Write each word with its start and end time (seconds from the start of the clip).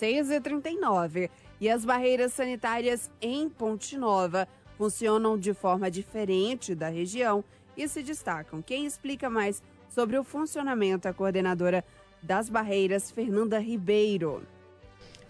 6h39. 0.00 1.30
E 1.60 1.68
as 1.68 1.84
barreiras 1.84 2.32
sanitárias 2.32 3.10
em 3.20 3.48
Ponte 3.48 3.96
Nova 3.96 4.46
funcionam 4.76 5.36
de 5.36 5.52
forma 5.52 5.90
diferente 5.90 6.74
da 6.74 6.88
região 6.88 7.42
e 7.76 7.88
se 7.88 8.02
destacam. 8.02 8.62
Quem 8.62 8.86
explica 8.86 9.28
mais 9.28 9.62
sobre 9.88 10.16
o 10.16 10.24
funcionamento 10.24 11.08
é 11.08 11.10
a 11.10 11.14
coordenadora 11.14 11.84
das 12.22 12.48
barreiras, 12.48 13.10
Fernanda 13.10 13.58
Ribeiro. 13.58 14.42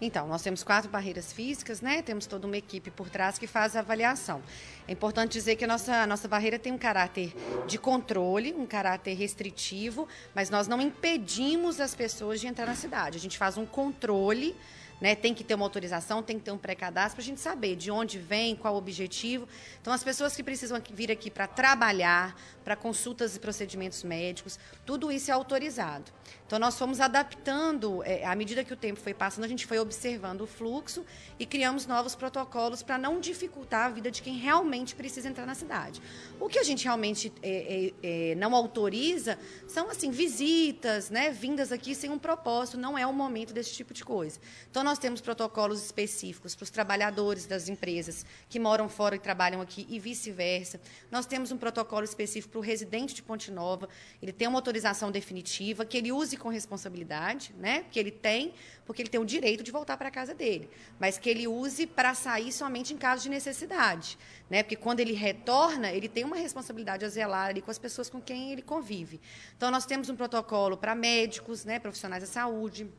Então, 0.01 0.27
nós 0.27 0.41
temos 0.41 0.63
quatro 0.63 0.89
barreiras 0.89 1.33
físicas, 1.33 1.81
né? 1.81 2.01
Temos 2.01 2.25
toda 2.25 2.47
uma 2.47 2.55
equipe 2.55 2.89
por 2.89 3.09
trás 3.09 3.37
que 3.37 3.45
faz 3.45 3.75
a 3.75 3.79
avaliação. 3.79 4.41
É 4.87 4.93
importante 4.93 5.33
dizer 5.33 5.57
que 5.57 5.65
a 5.65 5.67
nossa, 5.67 6.03
a 6.03 6.07
nossa 6.07 6.27
barreira 6.27 6.57
tem 6.57 6.71
um 6.71 6.77
caráter 6.77 7.33
de 7.67 7.77
controle, 7.77 8.53
um 8.53 8.65
caráter 8.65 9.13
restritivo, 9.13 10.07
mas 10.33 10.49
nós 10.49 10.67
não 10.67 10.79
impedimos 10.79 11.81
as 11.81 11.93
pessoas 11.93 12.39
de 12.39 12.47
entrar 12.47 12.65
na 12.65 12.75
cidade. 12.75 13.17
A 13.17 13.19
gente 13.19 13.37
faz 13.37 13.57
um 13.57 13.65
controle 13.65 14.55
né? 14.99 15.15
Tem 15.15 15.33
que 15.33 15.43
ter 15.43 15.55
uma 15.55 15.65
autorização, 15.65 16.21
tem 16.21 16.37
que 16.37 16.45
ter 16.45 16.51
um 16.51 16.57
pré-cadastro 16.57 17.15
para 17.15 17.23
a 17.23 17.25
gente 17.25 17.39
saber 17.39 17.75
de 17.75 17.89
onde 17.91 18.19
vem, 18.19 18.55
qual 18.55 18.75
o 18.75 18.77
objetivo. 18.77 19.47
Então, 19.81 19.93
as 19.93 20.03
pessoas 20.03 20.35
que 20.35 20.43
precisam 20.43 20.81
vir 20.91 21.11
aqui 21.11 21.29
para 21.29 21.47
trabalhar, 21.47 22.35
para 22.63 22.75
consultas 22.75 23.35
e 23.35 23.39
procedimentos 23.39 24.03
médicos, 24.03 24.59
tudo 24.85 25.11
isso 25.11 25.31
é 25.31 25.33
autorizado. 25.33 26.11
Então, 26.45 26.59
nós 26.59 26.77
fomos 26.77 26.99
adaptando, 26.99 28.03
é, 28.03 28.25
à 28.25 28.35
medida 28.35 28.63
que 28.63 28.73
o 28.73 28.75
tempo 28.75 28.99
foi 28.99 29.13
passando, 29.13 29.45
a 29.45 29.47
gente 29.47 29.65
foi 29.65 29.79
observando 29.79 30.41
o 30.41 30.47
fluxo 30.47 31.05
e 31.39 31.45
criamos 31.45 31.85
novos 31.85 32.15
protocolos 32.15 32.83
para 32.83 32.97
não 32.97 33.19
dificultar 33.19 33.85
a 33.85 33.89
vida 33.89 34.11
de 34.11 34.21
quem 34.21 34.37
realmente 34.37 34.95
precisa 34.95 35.27
entrar 35.27 35.45
na 35.45 35.55
cidade. 35.55 36.01
O 36.39 36.47
que 36.47 36.59
a 36.59 36.63
gente 36.63 36.83
realmente 36.83 37.31
é, 37.41 37.93
é, 38.03 38.31
é 38.31 38.35
não 38.35 38.55
autoriza 38.55 39.37
são, 39.67 39.89
assim, 39.89 40.11
visitas, 40.11 41.09
né? 41.09 41.31
Vindas 41.31 41.71
aqui 41.71 41.95
sem 41.95 42.09
um 42.09 42.19
propósito, 42.19 42.77
não 42.77 42.97
é 42.97 43.05
o 43.05 43.13
momento 43.13 43.53
desse 43.53 43.73
tipo 43.73 43.93
de 43.93 44.03
coisa. 44.03 44.39
Então, 44.69 44.83
nós 44.89 44.97
temos 44.97 45.21
protocolos 45.21 45.85
específicos 45.85 46.55
para 46.55 46.63
os 46.63 46.71
trabalhadores 46.71 47.45
das 47.45 47.69
empresas 47.69 48.25
que 48.49 48.59
moram 48.59 48.89
fora 48.89 49.15
e 49.15 49.19
trabalham 49.19 49.61
aqui 49.61 49.85
e 49.87 49.99
vice-versa. 49.99 50.81
Nós 51.11 51.27
temos 51.27 51.51
um 51.51 51.57
protocolo 51.57 52.03
específico 52.03 52.53
para 52.53 52.59
o 52.59 52.63
residente 52.63 53.13
de 53.13 53.21
Ponte 53.21 53.51
Nova. 53.51 53.87
Ele 54.19 54.31
tem 54.31 54.47
uma 54.47 54.57
autorização 54.57 55.11
definitiva, 55.11 55.85
que 55.85 55.95
ele 55.95 56.11
use 56.11 56.35
com 56.37 56.49
responsabilidade, 56.49 57.53
né? 57.59 57.85
que 57.91 57.99
ele 57.99 58.09
tem, 58.09 58.51
porque 58.83 59.03
ele 59.03 59.09
tem 59.09 59.21
o 59.21 59.25
direito 59.25 59.63
de 59.63 59.69
voltar 59.69 59.95
para 59.95 60.07
a 60.07 60.11
casa 60.11 60.33
dele, 60.33 60.67
mas 60.99 61.19
que 61.19 61.29
ele 61.29 61.47
use 61.47 61.85
para 61.85 62.15
sair 62.15 62.51
somente 62.51 62.91
em 62.91 62.97
caso 62.97 63.21
de 63.21 63.29
necessidade. 63.29 64.17
Né? 64.49 64.63
Porque 64.63 64.75
quando 64.75 65.01
ele 65.01 65.13
retorna, 65.13 65.91
ele 65.91 66.09
tem 66.09 66.23
uma 66.23 66.37
responsabilidade 66.37 67.05
a 67.05 67.09
zelar 67.09 67.49
ali 67.49 67.61
com 67.61 67.69
as 67.69 67.77
pessoas 67.77 68.09
com 68.09 68.19
quem 68.19 68.51
ele 68.51 68.63
convive. 68.63 69.21
Então, 69.55 69.69
nós 69.69 69.85
temos 69.85 70.09
um 70.09 70.15
protocolo 70.15 70.75
para 70.75 70.95
médicos, 70.95 71.63
né, 71.63 71.77
profissionais 71.77 72.23
da 72.23 72.27
saúde, 72.27 72.89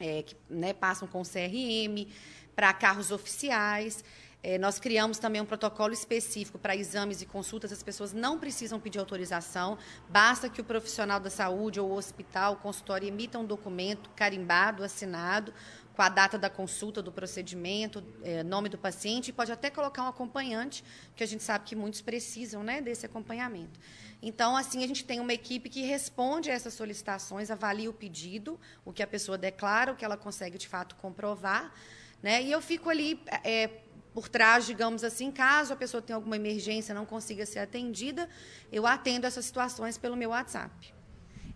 é, 0.00 0.22
que 0.22 0.36
né, 0.48 0.72
passam 0.72 1.08
com 1.08 1.22
CRM, 1.22 2.06
para 2.54 2.72
carros 2.72 3.10
oficiais. 3.10 4.02
É, 4.40 4.56
nós 4.56 4.78
criamos 4.78 5.18
também 5.18 5.40
um 5.40 5.44
protocolo 5.44 5.92
específico 5.92 6.58
para 6.58 6.76
exames 6.76 7.20
e 7.20 7.26
consultas. 7.26 7.72
As 7.72 7.82
pessoas 7.82 8.12
não 8.12 8.38
precisam 8.38 8.78
pedir 8.78 8.98
autorização, 8.98 9.76
basta 10.08 10.48
que 10.48 10.60
o 10.60 10.64
profissional 10.64 11.18
da 11.18 11.30
saúde 11.30 11.80
ou 11.80 11.90
o 11.90 11.96
hospital, 11.96 12.54
o 12.54 12.56
consultório, 12.56 13.08
emita 13.08 13.38
um 13.38 13.44
documento 13.44 14.08
carimbado, 14.14 14.84
assinado, 14.84 15.52
com 15.98 16.02
a 16.02 16.08
data 16.08 16.38
da 16.38 16.48
consulta, 16.48 17.02
do 17.02 17.10
procedimento, 17.10 18.04
é, 18.22 18.44
nome 18.44 18.68
do 18.68 18.78
paciente, 18.78 19.30
e 19.30 19.32
pode 19.32 19.50
até 19.50 19.68
colocar 19.68 20.04
um 20.04 20.06
acompanhante, 20.06 20.84
que 21.16 21.24
a 21.24 21.26
gente 21.26 21.42
sabe 21.42 21.64
que 21.64 21.74
muitos 21.74 22.00
precisam 22.00 22.62
né, 22.62 22.80
desse 22.80 23.04
acompanhamento. 23.04 23.80
Então, 24.22 24.56
assim, 24.56 24.84
a 24.84 24.86
gente 24.86 25.04
tem 25.04 25.18
uma 25.18 25.34
equipe 25.34 25.68
que 25.68 25.82
responde 25.82 26.52
a 26.52 26.54
essas 26.54 26.74
solicitações, 26.74 27.50
avalia 27.50 27.90
o 27.90 27.92
pedido, 27.92 28.60
o 28.84 28.92
que 28.92 29.02
a 29.02 29.08
pessoa 29.08 29.36
declara, 29.36 29.90
o 29.90 29.96
que 29.96 30.04
ela 30.04 30.16
consegue 30.16 30.56
de 30.56 30.68
fato 30.68 30.94
comprovar. 30.94 31.74
Né? 32.22 32.44
E 32.44 32.52
eu 32.52 32.60
fico 32.60 32.88
ali 32.88 33.20
é, 33.42 33.66
por 34.14 34.28
trás, 34.28 34.66
digamos 34.66 35.02
assim, 35.02 35.32
caso 35.32 35.72
a 35.72 35.76
pessoa 35.76 36.00
tenha 36.00 36.14
alguma 36.14 36.36
emergência, 36.36 36.94
não 36.94 37.04
consiga 37.04 37.44
ser 37.44 37.58
atendida, 37.58 38.28
eu 38.70 38.86
atendo 38.86 39.26
essas 39.26 39.44
situações 39.44 39.98
pelo 39.98 40.16
meu 40.16 40.30
WhatsApp. 40.30 40.97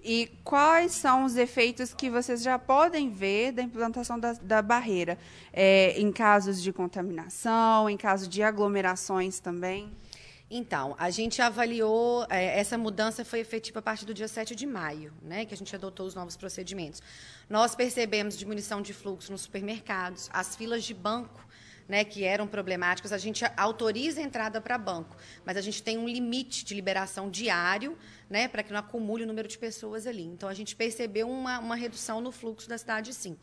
E 0.05 0.31
quais 0.43 0.93
são 0.93 1.25
os 1.25 1.37
efeitos 1.37 1.95
que 1.95 2.11
vocês 2.11 2.43
já 2.43 2.59
podem 2.59 3.11
ver 3.11 3.53
da 3.53 3.63
implantação 3.63 4.19
da, 4.19 4.33
da 4.33 4.61
barreira? 4.61 5.17
É, 5.53 5.99
em 6.01 6.11
casos 6.11 6.61
de 6.61 6.73
contaminação, 6.73 7.89
em 7.89 7.97
caso 7.97 8.29
de 8.29 8.43
aglomerações 8.43 9.39
também? 9.39 9.93
Então, 10.51 10.95
a 10.99 11.09
gente 11.09 11.41
avaliou, 11.41 12.27
é, 12.29 12.59
essa 12.59 12.77
mudança 12.77 13.25
foi 13.25 13.39
efetiva 13.39 13.79
a 13.79 13.83
partir 13.83 14.05
do 14.05 14.13
dia 14.13 14.29
7 14.29 14.55
de 14.55 14.67
maio, 14.67 15.11
né, 15.23 15.47
que 15.47 15.55
a 15.55 15.57
gente 15.57 15.75
adotou 15.75 16.05
os 16.05 16.15
novos 16.15 16.37
procedimentos. 16.37 17.01
Nós 17.49 17.75
percebemos 17.75 18.37
diminuição 18.37 18.83
de 18.83 18.93
fluxo 18.93 19.33
nos 19.33 19.43
supermercados, 19.43 20.29
as 20.31 20.55
filas 20.55 20.85
de 20.85 20.93
banco 20.93 21.41
né, 21.89 22.05
que 22.05 22.25
eram 22.25 22.47
problemáticas, 22.47 23.13
a 23.13 23.19
gente 23.19 23.45
autoriza 23.57 24.21
a 24.21 24.23
entrada 24.23 24.61
para 24.61 24.79
banco, 24.79 25.17
mas 25.45 25.57
a 25.57 25.61
gente 25.61 25.83
tem 25.83 25.99
um 25.99 26.09
limite 26.09 26.65
de 26.65 26.75
liberação 26.75 27.31
diário 27.31 27.97
né, 28.29 28.49
para 28.49 28.63
que 28.63 28.73
não 28.73 28.81
acumule 28.81 29.25
o 29.25 29.27
número 29.27 29.49
de 29.49 29.59
pessoas 29.59 30.07
ali. 30.07 30.25
Então, 30.25 30.49
a 30.49 30.55
gente 30.55 30.75
percebeu 30.75 31.29
uma, 31.29 31.59
uma 31.59 31.77
redução 31.77 32.21
no 32.21 32.33
fluxo 32.33 32.69
da 32.69 32.79
cidade, 32.79 33.13
sim. 33.13 33.37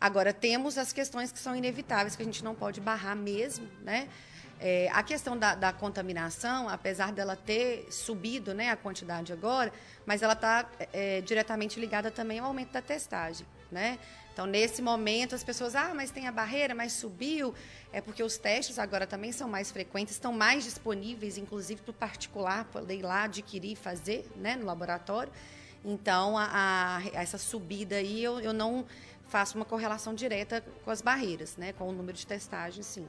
Agora, 0.00 0.32
temos 0.32 0.78
as 0.78 0.92
questões 0.92 1.30
que 1.30 1.38
são 1.38 1.54
inevitáveis, 1.54 2.16
que 2.16 2.22
a 2.22 2.24
gente 2.24 2.42
não 2.42 2.54
pode 2.54 2.80
barrar 2.80 3.14
mesmo, 3.14 3.68
né? 3.82 4.08
É, 4.62 4.90
a 4.92 5.02
questão 5.02 5.38
da, 5.38 5.54
da, 5.54 5.72
contaminação, 5.72 6.68
apesar 6.68 7.12
dela 7.12 7.34
ter 7.34 7.86
subido 7.90 8.52
né, 8.52 8.68
a 8.68 8.76
quantidade 8.76 9.32
agora, 9.32 9.72
mas 10.04 10.20
ela 10.20 10.34
está 10.34 10.68
é, 10.92 11.22
diretamente 11.22 11.80
ligada 11.80 12.10
também 12.10 12.38
ao 12.38 12.46
aumento 12.46 12.70
da 12.72 12.82
testagem. 12.82 13.46
Né? 13.72 13.98
Então, 14.32 14.44
nesse 14.44 14.82
momento, 14.82 15.34
as 15.34 15.42
pessoas, 15.42 15.74
ah, 15.74 15.92
mas 15.94 16.10
tem 16.10 16.28
a 16.28 16.32
barreira, 16.32 16.74
mas 16.74 16.92
subiu. 16.92 17.54
É 17.90 18.02
porque 18.02 18.22
os 18.22 18.36
testes 18.36 18.78
agora 18.78 19.06
também 19.06 19.32
são 19.32 19.48
mais 19.48 19.70
frequentes, 19.70 20.14
estão 20.14 20.32
mais 20.32 20.64
disponíveis, 20.64 21.38
inclusive 21.38 21.80
para 21.80 21.90
o 21.90 21.94
particular 21.94 22.64
poder 22.66 22.96
ir 22.96 23.02
lá 23.02 23.24
adquirir 23.24 23.72
e 23.72 23.76
fazer 23.76 24.30
né, 24.36 24.56
no 24.56 24.66
laboratório. 24.66 25.32
Então, 25.82 26.36
a, 26.36 26.98
a, 26.98 27.02
essa 27.14 27.38
subida 27.38 27.96
aí, 27.96 28.22
eu, 28.22 28.38
eu 28.40 28.52
não 28.52 28.84
faço 29.26 29.56
uma 29.56 29.64
correlação 29.64 30.14
direta 30.14 30.62
com 30.84 30.90
as 30.90 31.00
barreiras, 31.00 31.56
né, 31.56 31.72
com 31.72 31.88
o 31.88 31.92
número 31.92 32.16
de 32.16 32.26
testagens, 32.26 32.84
sim. 32.84 33.08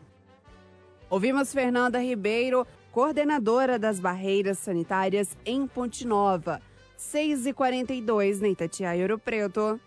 Ouvimos 1.12 1.52
Fernanda 1.52 2.00
Ribeiro, 2.00 2.66
coordenadora 2.90 3.78
das 3.78 4.00
barreiras 4.00 4.60
sanitárias 4.60 5.36
em 5.46 5.68
Ponte 5.68 6.08
Nova. 6.08 6.62
6h42, 6.98 8.40
na 8.40 8.48
Itatiaia 8.48 9.02
Ouro 9.02 9.20
Preto. 9.20 9.78